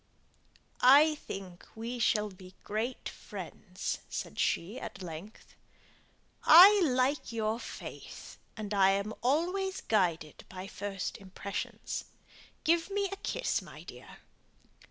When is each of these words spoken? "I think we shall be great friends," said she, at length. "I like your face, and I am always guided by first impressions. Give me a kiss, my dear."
"I 0.81 1.13
think 1.13 1.63
we 1.75 1.99
shall 1.99 2.31
be 2.31 2.55
great 2.63 3.07
friends," 3.07 3.99
said 4.09 4.39
she, 4.39 4.79
at 4.79 5.03
length. 5.03 5.53
"I 6.43 6.81
like 6.83 7.31
your 7.31 7.59
face, 7.59 8.39
and 8.57 8.73
I 8.73 8.89
am 8.89 9.13
always 9.21 9.81
guided 9.81 10.43
by 10.49 10.65
first 10.65 11.17
impressions. 11.17 12.05
Give 12.63 12.89
me 12.89 13.09
a 13.11 13.15
kiss, 13.17 13.61
my 13.61 13.83
dear." 13.83 14.17